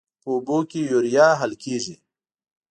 په 0.21 0.27
اوبو 0.35 0.57
کې 0.69 0.79
د 0.83 0.87
یوریا 0.91 1.27
حل 1.39 1.53
کیږي. 1.63 1.95